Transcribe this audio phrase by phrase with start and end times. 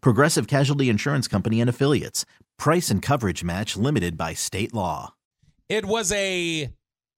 [0.00, 2.24] Progressive Casualty Insurance Company and Affiliates.
[2.58, 5.14] Price and coverage match limited by state law.
[5.68, 6.70] It was a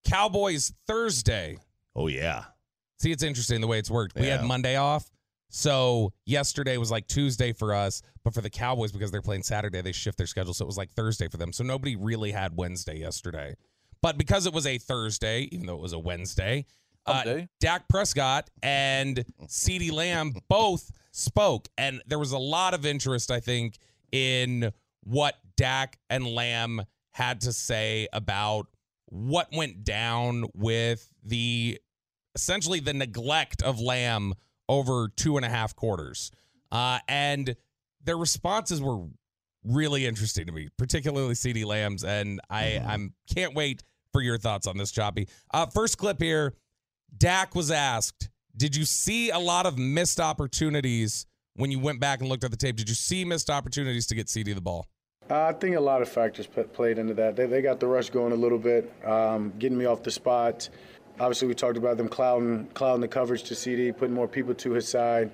[0.06, 1.59] Cowboys Thursday.
[1.95, 2.45] Oh yeah.
[3.01, 4.17] See, it's interesting the way it's worked.
[4.17, 5.09] We had Monday off.
[5.51, 9.81] So yesterday was like Tuesday for us, but for the Cowboys, because they're playing Saturday,
[9.81, 10.53] they shift their schedule.
[10.53, 11.53] So it was like Thursday for them.
[11.53, 13.55] So nobody really had Wednesday yesterday.
[14.03, 16.67] But because it was a Thursday, even though it was a Wednesday,
[17.06, 21.69] uh, Hump Dak Prescott and CeeDee Lamb both spoke.
[21.77, 23.79] And there was a lot of interest, I think,
[24.13, 24.73] in
[25.05, 28.69] what Dak and Lamb had to say about
[29.07, 31.79] what went down with the
[32.35, 34.35] essentially the neglect of Lamb
[34.69, 36.31] over two and a half quarters.
[36.71, 37.57] Uh, and
[38.05, 39.05] their responses were
[39.65, 42.05] really interesting to me, particularly CeeDee Lamb's.
[42.05, 45.29] And I I'm can't wait for your thoughts on this, Choppy.
[45.53, 46.55] Uh, first clip here.
[47.17, 52.20] Dak was asked, "Did you see a lot of missed opportunities when you went back
[52.20, 52.77] and looked at the tape?
[52.77, 54.87] Did you see missed opportunities to get CeeDee the ball?"
[55.31, 57.37] Uh, I think a lot of factors played into that.
[57.37, 60.69] They, they got the rush going a little bit, um, getting me off the spot.
[61.20, 64.72] Obviously, we talked about them clouding, clouding the coverage to CeeDee, putting more people to
[64.72, 65.31] his side.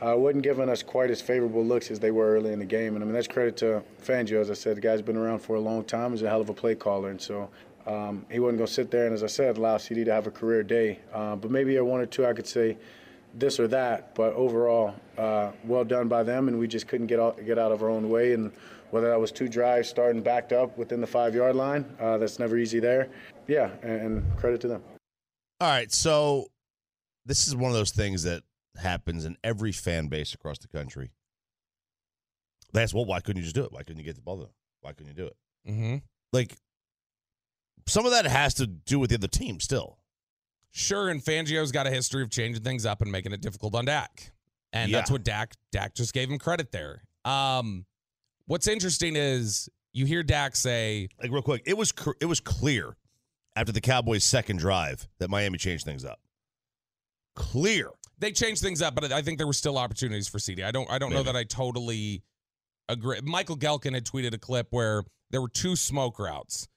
[0.00, 2.96] Uh, wasn't giving us quite as favorable looks as they were early in the game.
[2.96, 4.40] And I mean, that's credit to Fangio.
[4.40, 6.10] As I said, the guy's been around for a long time.
[6.10, 7.08] He's a hell of a play caller.
[7.08, 7.48] And so
[7.86, 10.26] um, he wasn't going to sit there and, as I said, allow CeeDee to have
[10.26, 11.00] a career day.
[11.12, 12.76] Uh, but maybe a one or two I could say
[13.34, 14.14] this or that.
[14.14, 16.48] But overall, uh, well done by them.
[16.48, 18.32] And we just couldn't get out, get out of our own way.
[18.32, 18.52] And
[18.90, 22.38] whether that was two drives starting backed up within the five yard line, uh, that's
[22.38, 23.08] never easy there.
[23.46, 24.82] Yeah, and, and credit to them.
[25.60, 26.48] All right, so
[27.24, 28.42] this is one of those things that
[28.76, 31.10] happens in every fan base across the country.
[32.72, 33.72] That's ask, well, why couldn't you just do it?
[33.72, 34.50] Why couldn't you get the ball there?
[34.82, 35.36] Why couldn't you do it?
[35.68, 35.96] Mm-hmm.
[36.32, 36.56] Like,
[37.86, 39.98] some of that has to do with the other team still.
[40.72, 43.86] Sure, and Fangio's got a history of changing things up and making it difficult on
[43.86, 44.32] Dak.
[44.72, 47.02] And that's what Dak Dak just gave him credit there.
[47.24, 47.86] Um
[48.46, 52.40] what's interesting is you hear Dak say, Like, real quick, it was cr- it was
[52.40, 52.96] clear
[53.54, 56.20] after the Cowboys' second drive that Miami changed things up.
[57.34, 57.90] Clear.
[58.18, 60.64] they changed things up, but I think there were still opportunities for CeeDee.
[60.64, 62.22] I don't I don't know that I totally
[62.88, 63.18] agree.
[63.22, 66.68] Michael Gehlken had tweeted a clip where there were two smoke routes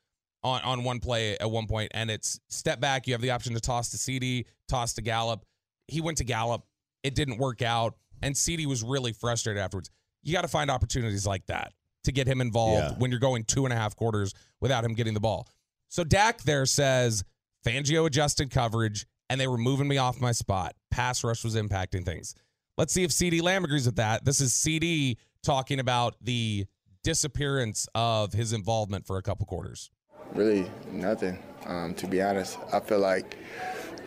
[0.43, 3.53] on, on one play at one point, and it's step back, you have the option
[3.53, 5.45] to toss to CeeDee, toss to Gallup.
[5.87, 6.63] He went to Gallup,
[7.03, 9.89] it didn't work out, and CeeDee was really frustrated afterwards.
[10.23, 11.73] You got to find opportunities like that
[12.03, 12.97] to get him involved Yeah.
[12.97, 15.47] when you're going two and a half quarters without him getting the ball.
[15.89, 17.23] So Dak there says
[17.65, 20.75] Fangio adjusted coverage and they were moving me off my spot.
[20.91, 22.35] Pass rush was impacting things.
[22.77, 24.23] Let's see if CeeDee Lamb agrees with that.
[24.23, 26.65] This is CeeDee talking about the
[27.03, 29.89] disappearance of his involvement for a couple quarters.
[30.33, 31.39] Really, nothing.
[31.65, 33.37] Um, to be honest, I feel like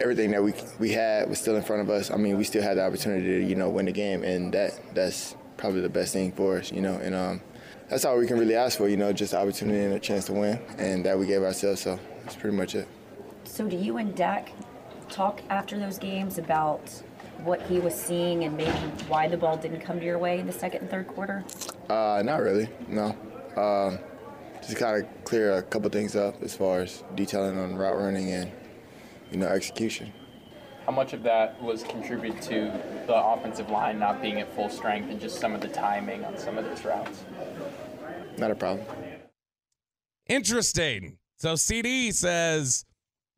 [0.01, 2.11] everything that we we had was still in front of us.
[2.11, 4.79] I mean, we still had the opportunity to you know win the game, and that
[4.95, 6.73] that's probably the best thing for us.
[6.73, 7.41] You know, and um,
[7.89, 8.89] that's all we can really ask for.
[8.89, 11.81] You know, just the opportunity and a chance to win, and that we gave ourselves.
[11.81, 12.89] So that's pretty much it.
[13.45, 14.53] So, do you and Dak
[15.09, 16.81] talk after those games about
[17.45, 18.71] what he was seeing and maybe
[19.09, 21.45] why the ball didn't come to your way in the second and third quarter?
[21.91, 22.69] Uh, not really.
[22.89, 23.17] No.
[23.57, 23.99] Um,
[24.63, 28.31] just kind of clear a couple things up as far as detailing on route running
[28.31, 28.51] and
[29.31, 30.13] you know execution.
[30.87, 35.11] How much of that was contributed to the offensive line not being at full strength
[35.11, 37.25] and just some of the timing on some of those routes?
[38.37, 38.87] Not a problem.
[40.29, 41.19] Interesting.
[41.37, 42.85] So CeeDee says,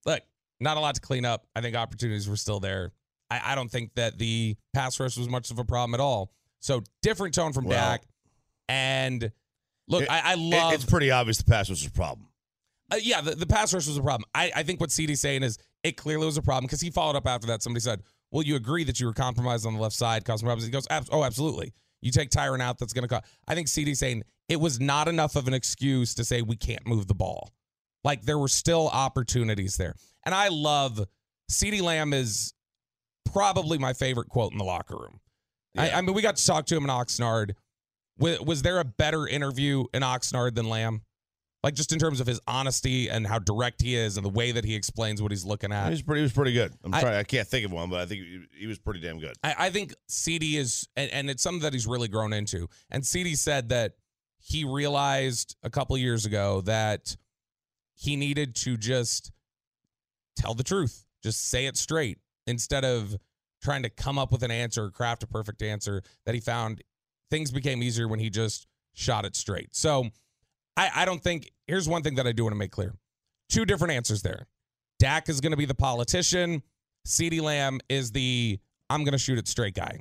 [0.07, 0.23] look,
[0.61, 1.47] not a lot to clean up.
[1.55, 2.93] I think opportunities were still there.
[3.31, 6.33] I, I don't think that the pass rush was much of a problem at all.
[6.61, 8.05] So different tone from Well, Dak.
[8.69, 9.31] And
[9.89, 12.29] look, It- I, I it- love it's pretty obvious the pass rush was a problem.
[12.93, 14.25] Uh, yeah, the, the pass rush was a problem.
[14.35, 17.17] I, I think what CeeDee's saying is it clearly was a problem because he followed
[17.17, 17.63] up after that.
[17.63, 20.65] Somebody said, Well, you agree that you were compromised on the left side, causing problems.
[20.67, 21.73] He goes, Oh, absolutely.
[22.03, 23.25] You take Tyron out, that's going to cost.
[23.49, 26.87] I think CeeDee saying it was not enough of an excuse to say we can't
[26.87, 27.51] move the ball.
[28.05, 29.95] Like there were still opportunities there.
[30.27, 31.01] And I love
[31.51, 32.53] CeeDee Lamb is
[33.33, 35.21] probably my favorite quote in the locker room.
[35.77, 37.53] I, I mean, we got to talk to him in Oxnard.
[38.19, 41.03] Was, was there a better interview in Oxnard than Lamb?
[41.63, 44.53] Like just in terms of his honesty and how direct he is and the way
[44.53, 45.89] that he explains what he's looking He at.
[45.89, 46.21] was pretty.
[46.21, 46.75] He was pretty good.
[46.85, 47.15] I'm I- trying.
[47.17, 49.33] I can't think of one, but I think he, he was pretty damn good.
[49.43, 52.69] I, I think CeeDee is, and, and it's something that he's really grown into.
[52.91, 53.93] And CeeDee said that
[54.37, 57.17] he realized a couple years ago that
[57.95, 59.33] he needed to just
[60.37, 63.17] tell the truth, just say it straight instead of
[63.63, 66.03] trying to come up with an answer, or craft a perfect answer.
[66.27, 66.83] That he found
[67.35, 69.75] things became easier when he just shot it straight.
[69.75, 70.07] So
[70.77, 72.95] I, I don't think, here's one thing that I do want to make clear
[73.49, 74.47] two different answers there.
[75.01, 76.63] Dak is going to be the politician.
[77.09, 79.99] CeeDee Lamb is the I'm going to shoot it straight guy.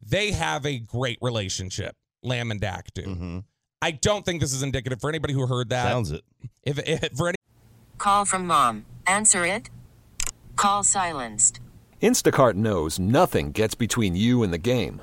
[0.00, 3.02] They have a great relationship, Lamb and Dak do.
[3.02, 3.38] Mm-hmm.
[3.82, 5.84] I don't think this is indicative for anybody who heard that.
[5.84, 6.22] Sounds it.
[6.62, 7.36] If, if for any
[7.98, 8.86] Call from mom.
[9.06, 9.68] Answer it.
[10.56, 11.60] Call silenced.
[12.00, 15.02] Instacart knows nothing gets between you and the game.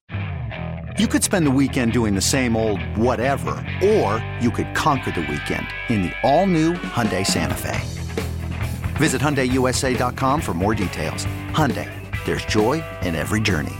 [0.99, 5.21] You could spend the weekend doing the same old whatever, or you could conquer the
[5.21, 7.79] weekend in the all-new Hyundai Santa Fe.
[8.97, 11.23] Visit HyundaiUSA.com for more details.
[11.51, 11.87] Hyundai,
[12.25, 13.71] there's joy in every journey.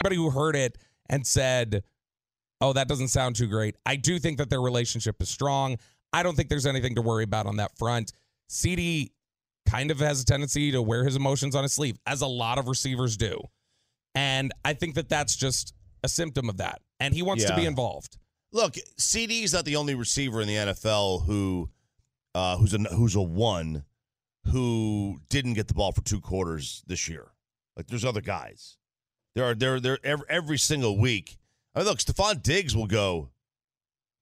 [0.00, 0.78] anybody who heard it
[1.10, 1.82] and said,
[2.60, 5.78] "Oh, that doesn't sound too great," I do think that their relationship is strong.
[6.12, 8.12] I don't think there's anything to worry about on that front.
[8.48, 9.10] CeeDee
[9.66, 12.58] kind of has a tendency to wear his emotions on his sleeve, as a lot
[12.58, 13.40] of receivers do,
[14.14, 16.80] and I think that that's just a symptom of that.
[17.00, 18.18] And he wants to be involved.
[18.52, 21.70] Look, CeeDee is not the only receiver in the NFL who,
[22.34, 23.84] uh, who's a who's a one,
[24.46, 27.32] who didn't get the ball for two quarters this year.
[27.76, 28.76] Like there's other guys.
[29.34, 31.36] There are there there every, every single week.
[31.74, 33.30] I mean, look, Stefon Diggs will go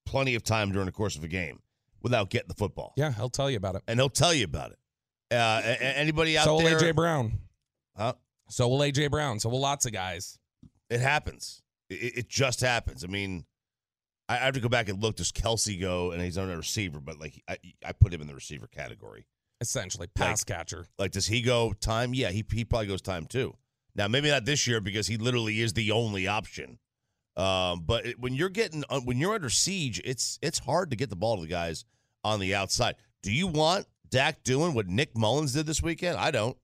[0.07, 1.61] plenty of time during the course of a game
[2.03, 3.83] without getting the football, Yeah, he'll tell you about it.
[3.87, 4.79] and he'll tell you about it.
[5.31, 6.79] Uh, a- a- anybody out there.
[6.79, 6.85] So?
[6.87, 7.39] AJ Brown.
[7.97, 8.15] Huh?
[8.49, 9.41] So will AJ Brown.
[9.41, 10.39] So will lots of guys.
[10.91, 11.63] It happens.
[11.89, 13.05] It, it just happens.
[13.05, 13.45] I mean,
[14.29, 15.17] I I have to go back and look.
[15.17, 16.11] Does Kelce go?
[16.13, 19.27] And he's on a receiver, but like I, I put him in the receiver category.
[19.61, 20.87] Essentially, pass catcher.
[20.99, 22.15] Like, does he go time?
[22.15, 23.55] Yeah, he he probably goes time too.
[23.95, 26.79] Now, maybe not this year because he literally is the only option.
[27.37, 30.97] Um, but it, when you're getting uh, when you're under siege, it's it's hard to
[30.97, 31.85] get the ball to the guys
[32.25, 32.97] on the outside.
[33.23, 36.19] Do you want Dak doing what Nick Mullens did this weekend?
[36.19, 36.57] I don't.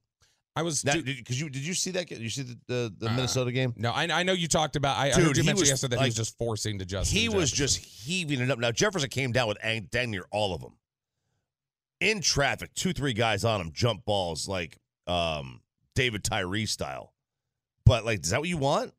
[0.59, 2.07] I was Because you did you see that?
[2.07, 3.73] Did you see the the, the Uh, Minnesota game?
[3.77, 4.97] No, I, I know you talked about.
[4.97, 7.17] I, I heard you he mention was, yesterday that he was just forcing to Justin.
[7.17, 7.83] he was Jefferson.
[7.83, 8.59] just heaving it up.
[8.59, 9.57] Now Jefferson came down with
[9.91, 10.73] dang near all of them
[11.99, 12.73] in traffic.
[12.73, 15.61] Two, three guys on him, jump balls like um,
[15.95, 17.13] David Tyree style.
[17.85, 18.93] But like, is that what you want?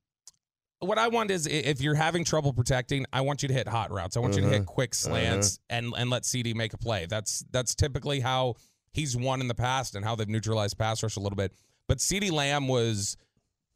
[0.81, 3.91] What I want is if you're having trouble protecting, I want you to hit hot
[3.91, 4.17] routes.
[4.17, 4.65] I want you to hit Uh-huh.
[4.65, 7.05] quick slants and and let CeeDee make a play.
[7.07, 8.55] That's that's typically how
[8.93, 11.53] he's won in the past and how they've neutralized pass rush a little bit.
[11.89, 13.17] But CeeDee Lamb was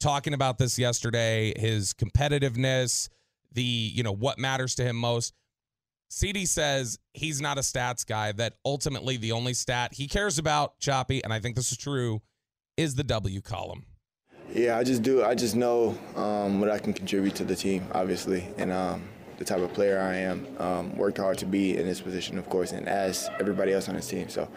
[0.01, 3.09] talking about this yesterday, his competitiveness,
[3.53, 5.35] the, you know, what matters to him most.
[6.11, 10.79] CeeDee says he's not a stats guy, that ultimately the only stat he cares about,
[10.79, 12.23] Choppy, and I think this is true,
[12.77, 13.85] is the W column.
[14.53, 15.25] Yeah, I just do.
[15.25, 19.45] I just know um, what I can contribute to the team, obviously, and um, the
[19.45, 20.47] type of player I am.
[20.59, 23.97] Um, worked hard to be in this position, of course, and as everybody else on
[23.97, 24.29] this team.
[24.29, 24.49] So,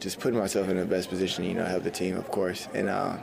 [0.00, 2.68] just putting myself in the best position, you know, help the team, of course.
[2.74, 3.16] And uh,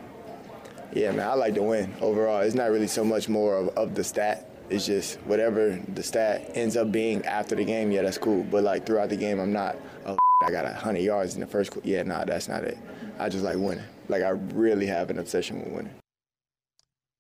[0.94, 2.42] yeah, man, I like to win overall.
[2.42, 4.48] It's not really so much more of, of the stat.
[4.70, 7.92] It's just whatever the stat ends up being after the game.
[7.92, 8.44] Yeah, that's cool.
[8.44, 9.76] But like throughout the game, I'm not.
[10.06, 11.72] Oh, I got hundred yards in the first.
[11.72, 12.78] qu- Yeah, nah, that's not it.
[13.20, 13.84] I just like winning.
[14.08, 15.94] Like I really have an obsession with winning.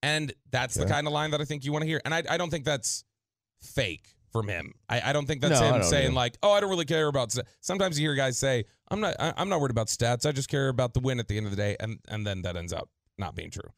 [0.03, 2.01] And that's the kind of line that I think you want to hear.
[2.05, 3.03] And I, I don't think that's
[3.61, 4.73] fake from him.
[4.89, 6.13] I, I don't think that's No, him saying either.
[6.15, 7.43] like, "Oh, I don't really care about." Stats.
[7.59, 9.15] Sometimes you hear guys say, "I'm not.
[9.19, 10.25] I, I'm not worried about stats.
[10.25, 12.41] I just care about the win at the end of the day," and and then
[12.43, 13.69] that ends up not being true.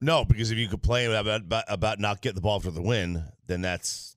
[0.00, 3.24] No, because if you complain about, about about not getting the ball for the win,
[3.46, 4.14] then that's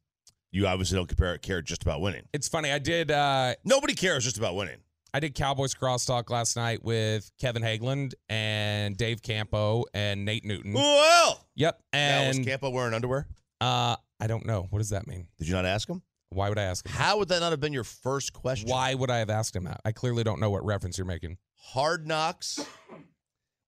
[0.52, 2.24] you obviously don't compare, care just about winning.
[2.34, 2.72] It's funny.
[2.72, 3.10] I did.
[3.10, 4.78] uh Nobody cares just about winning.
[5.14, 10.72] I did Cowboys crosstalk last night with Kevin Hageland and Dave Campo and Nate Newton.
[10.74, 11.82] Well, Yep.
[11.94, 13.28] now, was And Campo wearing underwear?
[13.60, 14.68] uh, I don't know.
[14.70, 15.28] What does that mean?
[15.40, 16.02] Did you not ask him?
[16.30, 16.94] Why would I ask him?
[16.94, 18.70] How would that not have been your first question?
[18.70, 19.82] Why would I have asked him that?
[19.84, 21.38] I clearly don't know what reference you're making.
[21.56, 22.64] Hard Knocks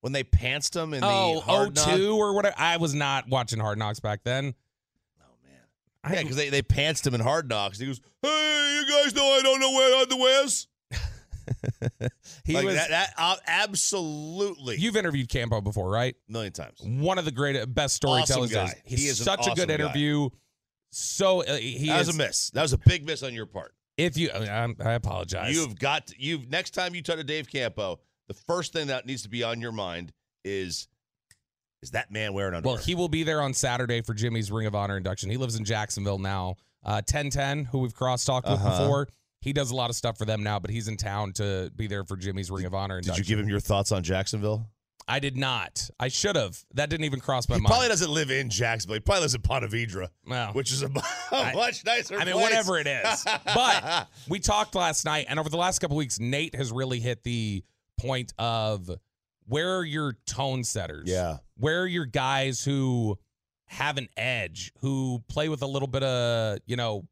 [0.02, 2.56] when they pantsed him in the Oh, Hard Knock- 02 or whatever.
[2.58, 4.54] I was not watching Hard Knocks back then.
[5.20, 5.60] Oh man,
[6.04, 7.80] I- yeah, because they they pantsed him in Hard Knocks.
[7.80, 10.68] He goes, "Hey, you guys know I don't know where underwear is."
[12.46, 12.76] he like was.
[12.76, 16.16] that, that uh, absolutely You've interviewed Campo before, right?
[16.30, 16.80] a million times.
[16.82, 18.52] One of the great, best storytellers.
[18.52, 18.74] Awesome there is.
[18.74, 18.82] guy.
[18.86, 19.74] He's He is an such a awesome good guy.
[19.76, 20.30] interview.
[20.96, 22.08] So uh, he that is.
[22.08, 22.50] was a miss.
[22.52, 23.74] That was a big miss on your part.
[23.98, 25.56] If you, I, I apologize.
[25.56, 29.06] You've got to, you've next time you talk to Dave Campo, the first thing that
[29.06, 30.12] needs to be on your mind
[30.44, 30.88] is
[31.82, 32.76] is that man wearing underwear?
[32.76, 35.30] Well, he will be there on Saturday for Jimmy's Ring of Honor induction.
[35.30, 36.56] He lives in Jacksonville now.
[36.86, 38.80] Uh, 1010, who we've cross talked with Uh-huh.
[38.84, 39.08] before.
[39.42, 41.88] He does a lot of stuff for them now, but he's in town to be
[41.88, 44.66] there for Jimmy's Ring of Honor Did you give him your thoughts on Jacksonville?
[45.08, 45.90] I did not.
[46.00, 46.64] I should have.
[46.74, 47.60] That didn't even cross my mind.
[47.60, 47.72] He mind.
[47.72, 48.96] probably doesn't live in Jacksonville.
[48.96, 50.90] He probably lives in Ponte Vedra, Well, which is a
[51.32, 52.18] I- much nicer.
[52.20, 53.26] I mean, whatever it is.
[53.54, 57.24] But we talked last night, and over the last couple weeks, Nate has really hit
[57.24, 57.64] the
[58.00, 58.90] point of
[59.46, 61.10] where are your tone setters?
[61.10, 63.18] yeah, Where are your guys who
[63.66, 67.06] have an edge, who play with a little bit of, you know,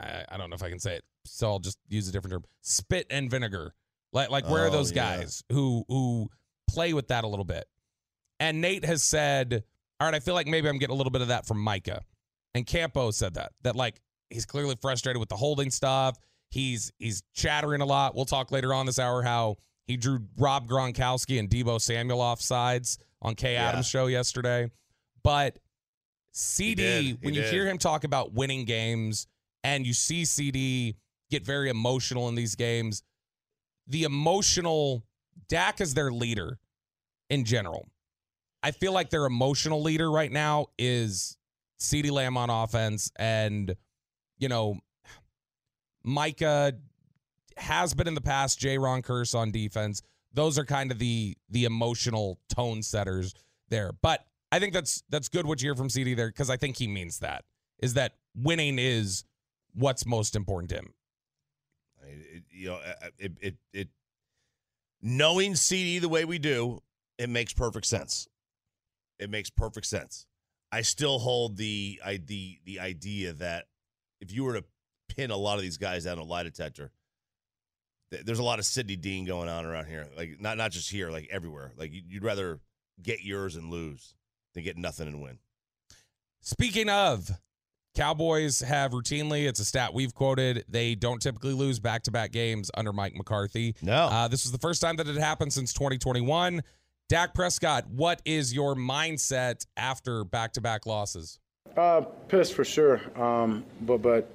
[0.00, 2.32] I, I don't know if I can say it, so I'll just use a different
[2.32, 2.44] term.
[2.60, 3.74] Spit and vinegar.
[4.12, 5.18] Like like where are Oh, those yeah.
[5.18, 6.28] guys who who
[6.68, 7.66] play with that a little bit?
[8.40, 9.64] And Nate has said,
[9.98, 12.02] All right, I feel like maybe I'm getting a little bit of that from Micah.
[12.54, 13.52] And Campo said that.
[13.62, 16.16] That like he's clearly frustrated with the holding stuff.
[16.50, 18.14] He's he's chattering a lot.
[18.14, 19.56] We'll talk later on this hour how
[19.86, 23.68] he drew Rob Gronkowski and Deebo Samuel off sides on Kay Yeah.
[23.68, 24.70] Adams' show yesterday.
[25.22, 25.58] But
[26.34, 27.04] CeeDee, did.
[27.04, 27.52] He when you did.
[27.52, 29.26] hear him talk about winning games
[29.64, 30.94] and you see CeeDee
[31.30, 33.02] get very emotional in these games,
[33.86, 35.02] the emotional
[35.48, 36.58] Dak is their leader
[37.30, 37.88] in general.
[38.62, 41.36] I feel like their emotional leader right now is
[41.80, 43.76] CeeDee Lamb on offense and
[44.38, 44.78] you know
[46.04, 46.72] Micah
[47.56, 50.02] has been in the past Jayron Kearse on defense.
[50.32, 53.34] Those are kind of the the emotional tone setters
[53.68, 53.92] there.
[54.00, 56.76] But I think that's that's good what you hear from CeeDee there because I think
[56.76, 57.44] he means that
[57.78, 59.24] is that winning is
[59.74, 60.94] what's most important to him.
[62.04, 62.80] It- you know,
[63.18, 63.88] it, it it
[65.02, 66.80] knowing CeeDee the way we do,
[67.18, 68.28] it makes perfect sense.
[69.18, 70.26] It makes perfect sense.
[70.70, 73.66] I still hold the I, the the idea that
[74.20, 74.64] if you were to
[75.08, 76.92] pin a lot of these guys down a lie detector,
[78.10, 80.06] th- there's a lot of Sidney Dean going on around here.
[80.16, 81.72] Like not not just here, like everywhere.
[81.76, 82.60] Like you- you'd rather
[83.02, 84.14] get yours and lose
[84.54, 85.38] than get nothing and win.
[86.40, 87.30] Speaking of,
[87.94, 92.30] Cowboys have routinely, it's a stat we've quoted, they don't typically lose back to back
[92.30, 93.74] games under Mike McCarthy.
[93.82, 96.62] No, Uh, this was the first time that it happened since 2021.
[97.08, 101.40] Dak Prescott, what is your mindset after back to back losses?
[101.76, 103.00] Uh, pissed for sure.
[103.20, 104.30] Um, but but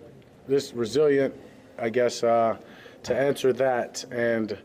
[0.48, 1.33] this resilient,
[1.79, 2.57] I guess, uh,
[3.03, 4.57] to answer that and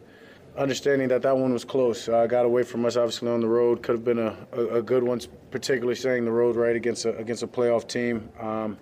[0.59, 2.09] understanding that that one was close.
[2.09, 3.83] Uh, got away from us, obviously on the road.
[3.83, 7.17] Could have been a, a, a good one, particularly saying the road right against a,
[7.17, 8.29] against a playoff team.
[8.39, 8.77] Um,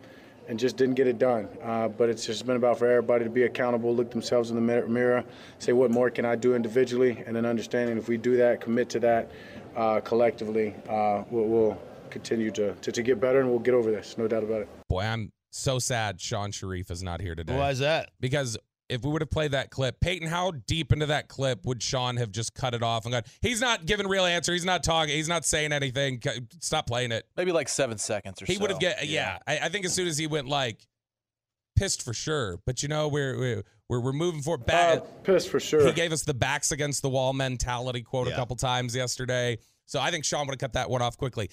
[0.49, 1.49] and just didn't get it done.
[1.61, 4.88] Uh, but it's just been about for everybody to be accountable, look themselves in the
[4.88, 5.25] mirror,
[5.59, 8.88] say what more can I do individually, and then understanding if we do that, commit
[8.90, 9.30] to that
[9.75, 13.90] uh, collectively, uh, we'll, we'll continue to, to, to get better and we'll get over
[13.90, 14.68] this, no doubt about it.
[14.88, 17.56] Boy, I'm so sad Sean Shariff is not here today.
[17.56, 18.11] why is that?
[18.21, 18.56] Because
[18.88, 22.16] if we would have played that clip, Peyton, how deep into that clip would Sean
[22.16, 24.52] have just cut it off and gone, he's not giving real answer.
[24.52, 25.14] He's not talking.
[25.14, 26.23] He's not saying anything.
[26.61, 27.26] Stop playing it.
[27.37, 28.55] Maybe like seven seconds or something.
[28.55, 28.62] He so.
[28.62, 29.38] would have get yeah.
[29.47, 30.87] I, I think as soon as he went like
[31.76, 32.59] pissed for sure.
[32.64, 34.62] But you know we're we're we're, we're moving forward.
[34.62, 35.87] Uh, Back, pissed for sure.
[35.87, 39.59] he gave us the backs against the wall mentality quote a couple times yesterday.
[39.85, 41.50] So I think Sean would have cut that one off quickly.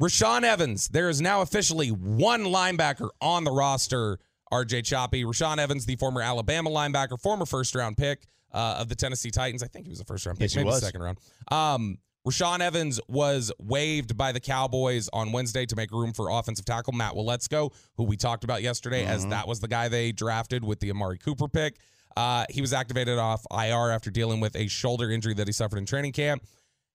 [0.00, 4.18] Rashaan Evans, there is now officially one linebacker on the roster.
[4.52, 8.94] RJ Choppy, Rashaan Evans, the former Alabama linebacker, former first round pick uh, of the
[8.94, 9.62] Tennessee Titans.
[9.62, 10.80] I think he was a first round pick, Yes, maybe was.
[10.82, 11.18] second round.
[11.50, 16.64] Um, Rashaan Evans was waived by the Cowboys on Wednesday to make room for offensive
[16.64, 20.62] tackle Matt Waletzko, who we talked about yesterday, as that was the guy they drafted
[20.62, 21.78] with the Amari Cooper pick.
[22.16, 25.78] Uh, he was activated off IR after dealing with a shoulder injury that he suffered
[25.78, 26.44] in training camp.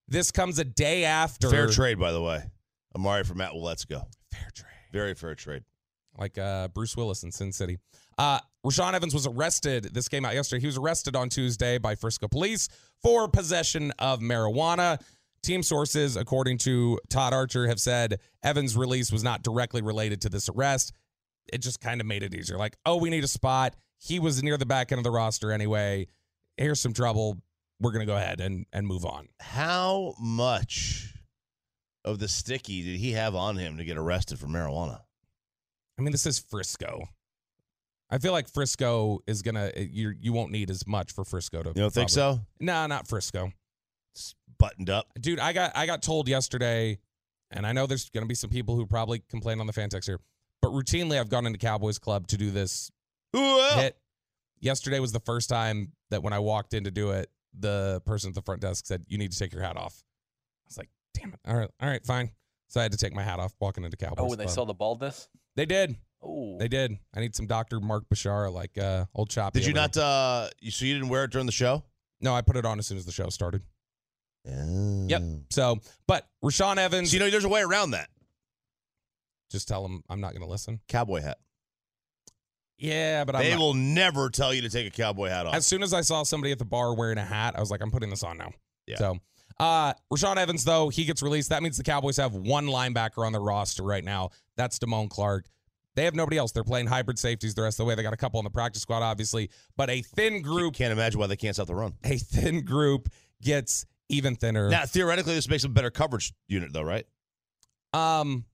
[0.08, 2.44] This comes a day after Fair trade, by the way.
[2.96, 3.54] Amari for Matt.
[3.54, 3.76] Well.
[3.76, 4.68] Fair trade.
[4.94, 5.64] Very fair trade.
[6.18, 7.78] Like uh, Bruce Willis in Sin City.
[8.18, 9.94] Uh, Rashaan Evans was arrested.
[9.94, 10.62] This came out yesterday.
[10.62, 12.68] He was arrested on Tuesday by Frisco police
[13.02, 15.00] for possession of marijuana.
[15.44, 20.30] Team sources, according to Todd Archer, have said Evans' release was not directly related to
[20.30, 20.92] this arrest.
[21.54, 22.58] It just kind of made it easier.
[22.58, 23.76] Like, oh, we need a spot.
[24.00, 26.08] He was near the back end of the roster anyway.
[26.58, 27.38] Here's some trouble.
[27.80, 29.30] We're gonna go ahead and and move on.
[29.40, 31.14] How much
[32.04, 35.02] of the sticky did he have on him to get arrested for marijuana?
[35.98, 37.08] I mean, this is Frisco.
[38.10, 41.63] I feel like Frisco is gonna eh, you you won't need as much for Frisco
[41.63, 41.70] to.
[41.70, 42.39] You don't think so?
[42.60, 43.51] No, not Frisco.
[44.13, 45.08] It's buttoned up.
[45.22, 46.98] dude i got i got told yesterday
[47.51, 49.88] and i know there's going to be some people who probably complain on the fan
[49.88, 50.20] text here
[50.63, 52.89] but routinely i've gone into cowboys club to do this
[53.34, 53.96] hit
[54.60, 58.30] yesterday was the first time that when i walked in to do it the person
[58.30, 60.04] at the front desk said you need to take your hat off
[60.66, 62.32] i was like damn it all right all right fine
[62.68, 64.46] so i had to take my hat off walking into oh, cowboys Oh, when they
[64.46, 64.56] Club.
[64.56, 65.30] saw the baldness.
[65.58, 69.54] They did Oh, they did i need some dr mark bashara like uh old chop
[69.54, 69.96] Did you not?
[69.98, 71.84] uh you, So you didn't wear it during the show?
[72.22, 73.62] no i put it on as soon as the show started
[74.46, 75.22] yep
[75.52, 78.10] so but rashaan evans So you know, there's a way around that.
[79.52, 81.38] just tell him i'm not going to listen Cowboy hat.
[82.80, 85.54] yeah but i'm They not- will never tell you to take a cowboy hat off.
[85.56, 87.82] As soon as I saw somebody at the bar wearing a hat, I was like,
[87.82, 88.52] I'm putting this on now.
[88.88, 88.98] Yeah.
[88.98, 89.20] So,
[89.60, 91.50] uh, Rashaan Evans, though, he gets released.
[91.50, 94.30] That means the Cowboys have one linebacker on the roster right now.
[94.56, 95.46] That's Damone Clark.
[95.96, 96.52] They have nobody else.
[96.52, 97.96] They're playing hybrid safeties the rest of the way.
[97.96, 101.20] They got a couple on the practice squad, obviously, but a thin group, Can't imagine
[101.20, 101.94] why they can't stop the run.
[102.04, 103.10] a thin group
[103.42, 104.70] gets even thinner.
[104.70, 107.06] Now, theoretically, this makes them a better coverage unit, though, right?
[107.94, 108.46] Um,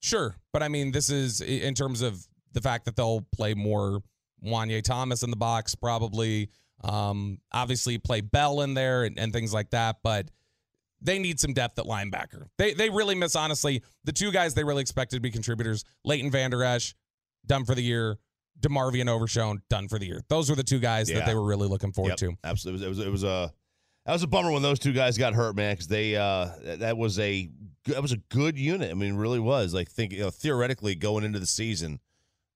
[0.00, 4.00] sure, but I mean, this is in terms of the fact that they'll play more
[4.44, 6.50] Juanyeh Thomas in the box, probably.
[6.84, 10.30] Um, obviously play Bell in there and, and things like that, but
[11.00, 12.46] they need some depth at linebacker.
[12.58, 16.30] They they really miss honestly the two guys they really expected to be contributors: Leighton
[16.30, 16.94] Vander Esch,
[17.46, 18.18] done for the year.
[18.60, 20.22] DeMarvion Overshown, done for the year.
[20.30, 22.36] Those were the two guys that they were really looking forward Yep, to.
[22.42, 22.86] Absolutely.
[22.86, 23.52] It was, it was a
[24.06, 26.48] that was a bummer when those two guys got hurt, man, because they uh
[26.78, 27.50] that- was a
[27.86, 28.90] that was a good unit.
[28.90, 29.74] I mean, it really was.
[29.74, 32.00] Like think you know, theoretically going into the season,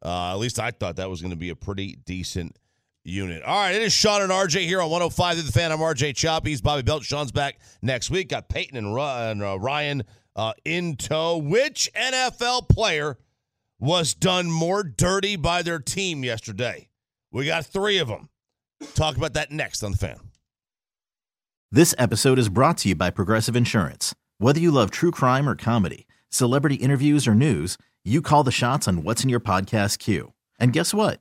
[0.02, 2.56] uh, at least I thought that was going to be a pretty decent
[3.04, 3.42] unit.
[3.42, 5.72] All right, it is Sean and RJ here on 105 to the fan.
[5.72, 6.50] I'm RJ Choppy.
[6.50, 7.04] He's Bobby Belt.
[7.04, 8.28] Sean's back next week.
[8.28, 10.04] Got Peyton and, and uh, Ryan
[10.36, 11.38] uh, in tow.
[11.38, 13.18] Which NFL player
[13.78, 16.88] was done more dirty by their team yesterday?
[17.32, 18.28] We got three of them.
[18.94, 20.18] Talk about that next on the fan.
[21.70, 24.14] This episode is brought to you by Progressive Insurance.
[24.38, 28.88] Whether you love true crime or comedy, celebrity interviews or news, you call the shots
[28.88, 30.32] on what's in your podcast queue.
[30.58, 31.20] And guess what?